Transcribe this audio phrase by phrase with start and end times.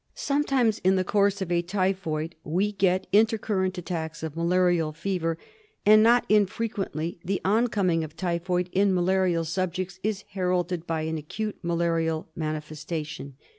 [0.15, 5.37] Sometimes in the course of a typhoid we get inter current attacks of malarial fever,
[5.85, 11.59] and not infrequently the oncoming of typhoid in malarial subjects is heralded by an acute
[11.61, 13.35] malarial manifestation.